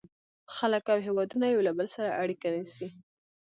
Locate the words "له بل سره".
1.67-2.09